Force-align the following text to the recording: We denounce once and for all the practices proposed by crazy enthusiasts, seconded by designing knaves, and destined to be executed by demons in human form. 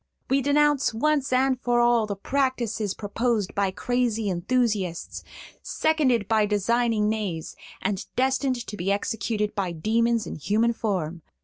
We 0.31 0.41
denounce 0.41 0.95
once 0.95 1.31
and 1.31 1.61
for 1.61 1.79
all 1.79 2.07
the 2.07 2.15
practices 2.15 2.95
proposed 2.95 3.53
by 3.53 3.69
crazy 3.69 4.29
enthusiasts, 4.31 5.23
seconded 5.61 6.27
by 6.27 6.47
designing 6.47 7.07
knaves, 7.07 7.55
and 7.83 8.03
destined 8.15 8.65
to 8.65 8.75
be 8.75 8.91
executed 8.91 9.53
by 9.53 9.73
demons 9.73 10.25
in 10.25 10.37
human 10.37 10.73
form. 10.73 11.21